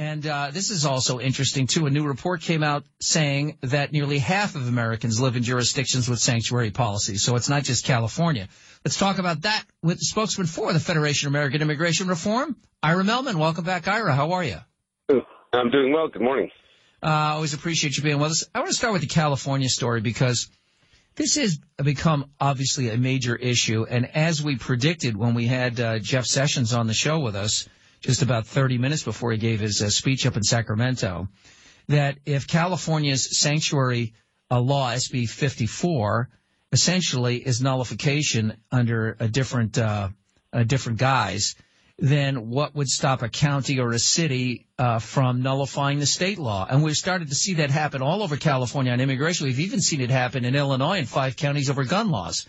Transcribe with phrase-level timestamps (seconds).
[0.00, 1.84] And uh, this is also interesting, too.
[1.84, 6.18] A new report came out saying that nearly half of Americans live in jurisdictions with
[6.18, 7.22] sanctuary policies.
[7.22, 8.48] So it's not just California.
[8.82, 13.04] Let's talk about that with the spokesman for the Federation of American Immigration Reform, Ira
[13.04, 13.34] Mehlman.
[13.34, 14.14] Welcome back, Ira.
[14.14, 14.56] How are you?
[15.52, 16.08] I'm doing well.
[16.08, 16.48] Good morning.
[17.02, 18.46] Uh, I always appreciate you being with us.
[18.54, 20.48] I want to start with the California story because
[21.16, 23.84] this has become obviously a major issue.
[23.84, 27.68] And as we predicted when we had uh, Jeff Sessions on the show with us
[28.00, 31.28] just about 30 minutes before he gave his uh, speech up in Sacramento,
[31.88, 34.14] that if California's sanctuary
[34.50, 36.28] uh, law, SB 54,
[36.72, 40.08] essentially is nullification under a different, uh,
[40.52, 41.56] a different guise,
[41.98, 46.66] then what would stop a county or a city uh, from nullifying the state law?
[46.68, 49.46] And we've started to see that happen all over California on immigration.
[49.46, 52.46] We've even seen it happen in Illinois in five counties over gun laws.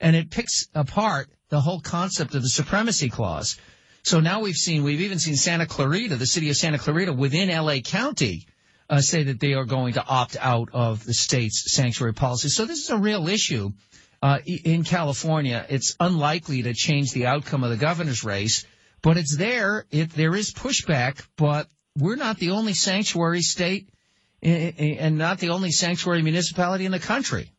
[0.00, 3.56] And it picks apart the whole concept of the supremacy clause.
[4.02, 7.48] So now we've seen, we've even seen Santa Clarita, the city of Santa Clarita within
[7.48, 8.46] LA County,
[8.88, 12.48] uh, say that they are going to opt out of the state's sanctuary policy.
[12.48, 13.70] So this is a real issue
[14.22, 15.64] uh, in California.
[15.68, 18.64] It's unlikely to change the outcome of the governor's race
[19.02, 19.86] but it's there.
[19.90, 23.88] It, there is pushback, but we're not the only sanctuary state
[24.42, 27.50] and not the only sanctuary municipality in the country.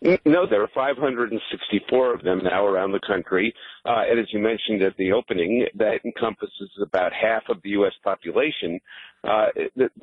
[0.00, 3.52] No, there are 564 of them now around the country.
[3.84, 7.94] Uh, and as you mentioned at the opening, that encompasses about half of the U.S.
[8.04, 8.78] population.
[9.24, 9.46] Uh,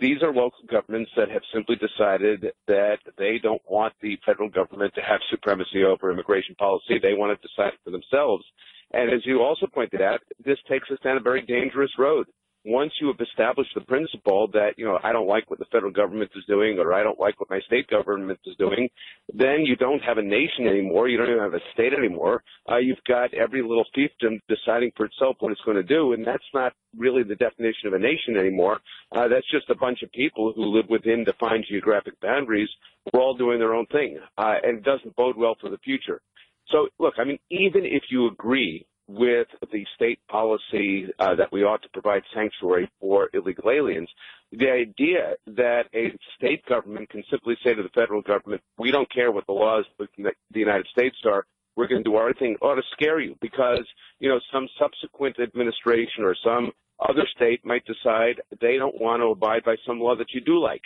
[0.00, 4.92] these are local governments that have simply decided that they don't want the federal government
[4.96, 6.98] to have supremacy over immigration policy.
[7.00, 8.44] They want to decide for themselves.
[8.92, 12.26] And as you also pointed out, this takes us down a very dangerous road.
[12.64, 15.92] Once you have established the principle that, you know, I don't like what the federal
[15.92, 18.88] government is doing or I don't like what my state government is doing,
[19.34, 21.08] then you don't have a nation anymore.
[21.08, 22.42] You don't even have a state anymore.
[22.70, 26.14] Uh, you've got every little fiefdom deciding for itself what it's going to do.
[26.14, 28.80] And that's not really the definition of a nation anymore.
[29.12, 32.70] Uh, that's just a bunch of people who live within defined geographic boundaries.
[33.12, 34.18] We're all doing their own thing.
[34.38, 36.22] Uh, and it doesn't bode well for the future.
[36.68, 41.62] So, look, I mean, even if you agree with the state policy uh, that we
[41.62, 44.08] ought to provide sanctuary for illegal aliens,
[44.52, 49.10] the idea that a state government can simply say to the federal government, we don't
[49.12, 51.44] care what the laws of the United States are,
[51.76, 53.86] we're going to do our thing, ought to scare you because,
[54.20, 56.70] you know, some subsequent administration or some
[57.00, 60.60] other state might decide they don't want to abide by some law that you do
[60.60, 60.82] like.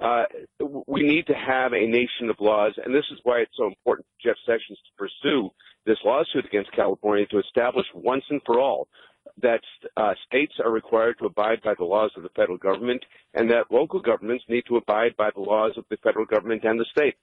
[0.00, 0.24] Uh,
[0.86, 4.06] we need to have a nation of laws, and this is why it's so important
[4.06, 5.50] for Jeff Sessions to pursue
[5.86, 8.88] this lawsuit against California to establish once and for all
[9.42, 9.60] that
[9.96, 13.02] uh, states are required to abide by the laws of the federal government
[13.34, 16.78] and that local governments need to abide by the laws of the federal government and
[16.78, 17.14] the state.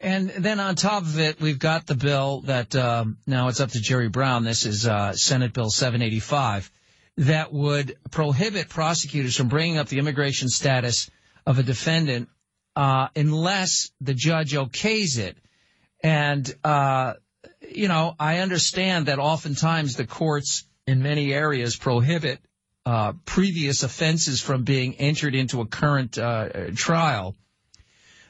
[0.00, 3.70] And then on top of it, we've got the bill that um, now it's up
[3.70, 4.44] to Jerry Brown.
[4.44, 6.70] This is uh, Senate Bill 785
[7.18, 11.10] that would prohibit prosecutors from bringing up the immigration status
[11.44, 12.28] of a defendant
[12.76, 15.36] uh, unless the judge okays it.
[16.00, 17.14] And, uh,
[17.70, 22.40] you know, I understand that oftentimes the courts in many areas prohibit
[22.86, 27.36] uh, previous offenses from being entered into a current uh, trial.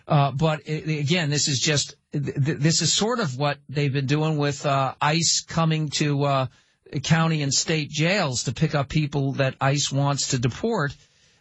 [0.06, 4.64] Uh, but again, this is just this is sort of what they've been doing with
[4.64, 6.48] uh, ICE coming to
[7.02, 10.94] county and state jails to pick up people that ICE wants to deport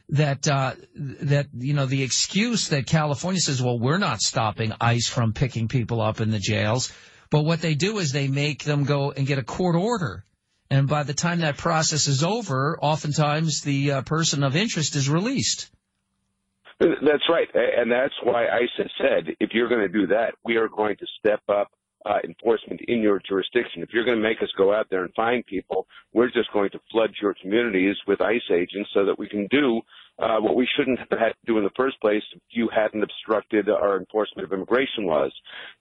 [0.10, 5.08] that uh, that you know the excuse that California says, well, we're not stopping ICE
[5.08, 6.92] from picking people up in the jails,
[7.30, 10.24] but what they do is they make them go and get a court order,
[10.70, 15.10] and by the time that process is over, oftentimes the uh, person of interest is
[15.10, 15.70] released.
[16.80, 18.46] That's right, and that's why
[18.78, 21.72] has said if you're going to do that, we are going to step up
[22.06, 23.82] uh, enforcement in your jurisdiction.
[23.82, 26.70] If you're going to make us go out there and find people, we're just going
[26.72, 29.82] to flood your communities with ICE agents so that we can do
[30.20, 33.04] uh, what we shouldn't have had to do in the first place if you hadn't
[33.04, 35.34] obstructed our enforcement of immigration laws.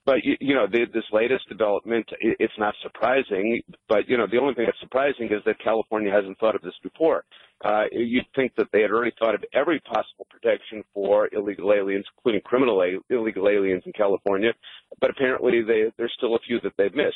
[0.05, 4.27] But, you, you know, the, this latest development, it, it's not surprising, but, you know,
[4.29, 7.23] the only thing that's surprising is that California hasn't thought of this before.
[7.65, 12.05] Uh, you'd think that they had already thought of every possible protection for illegal aliens,
[12.15, 14.53] including criminal a- illegal aliens in California,
[14.99, 17.15] but apparently they, there's still a few that they've missed.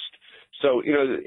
[0.61, 1.17] So, you know,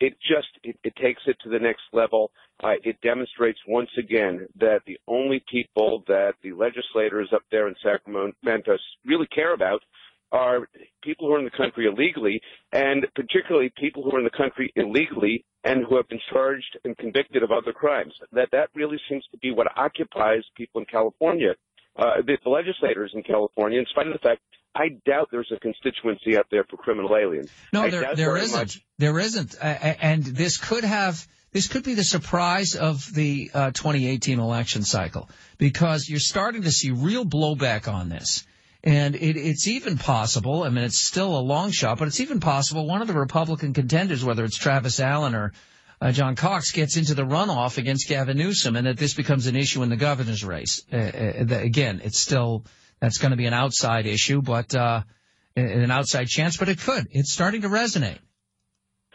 [0.00, 2.30] it just, it, it takes it to the next level.
[2.62, 7.74] Uh, it demonstrates once again that the only people that the legislators up there in
[7.82, 8.76] Sacramento
[9.06, 9.82] really care about
[10.30, 10.66] are
[11.02, 12.40] people who are in the country illegally,
[12.72, 16.96] and particularly people who are in the country illegally and who have been charged and
[16.96, 18.14] convicted of other crimes.
[18.32, 21.54] That that really seems to be what occupies people in California.
[21.96, 24.40] Uh, the, legislators in California, in spite of the fact
[24.74, 27.50] I doubt there's a constituency out there for criminal aliens.
[27.72, 28.58] No, there, there isn't.
[28.58, 28.80] Much.
[28.98, 29.56] There isn't.
[29.60, 34.82] Uh, and this could have this could be the surprise of the uh, 2018 election
[34.82, 35.28] cycle
[35.58, 38.46] because you're starting to see real blowback on this.
[38.82, 42.40] And it, it's even possible, I mean, it's still a long shot, but it's even
[42.40, 45.52] possible one of the Republican contenders, whether it's Travis Allen or
[46.02, 49.54] uh, John Cox, gets into the runoff against Gavin Newsom and that this becomes an
[49.54, 50.82] issue in the governor's race.
[50.92, 52.64] Uh, uh, again, it's still,
[52.98, 55.02] that's going to be an outside issue, but, uh,
[55.54, 57.06] an outside chance, but it could.
[57.12, 58.18] It's starting to resonate.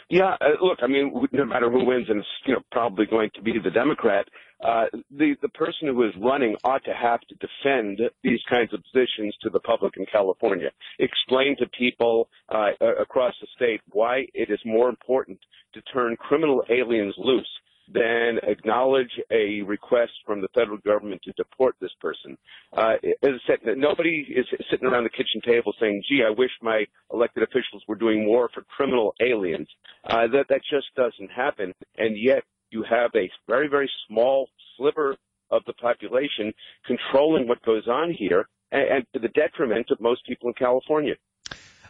[0.09, 3.29] Yeah, uh, look, I mean, no matter who wins, and it's you know probably going
[3.35, 4.25] to be the Democrat,
[4.63, 8.81] uh, the the person who is running ought to have to defend these kinds of
[8.91, 10.69] positions to the public in California.
[10.99, 15.39] Explain to people uh, across the state why it is more important
[15.73, 17.49] to turn criminal aliens loose
[17.87, 22.37] then acknowledge a request from the federal government to deport this person.
[22.75, 26.51] Uh, as I said, nobody is sitting around the kitchen table saying, gee, I wish
[26.61, 29.69] my elected officials were doing more for criminal aliens.
[30.03, 31.73] Uh, that, that just doesn't happen.
[31.97, 35.15] And yet you have a very, very small sliver
[35.51, 36.53] of the population
[36.85, 41.13] controlling what goes on here and, and to the detriment of most people in California.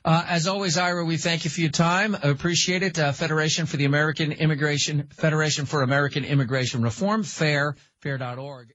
[0.05, 2.15] Uh, as always, Ira, we thank you for your time.
[2.15, 2.97] I Appreciate it.
[2.97, 8.65] Uh, Federation for the American Immigration, Federation for American Immigration Reform, FAIR, FAIR.org.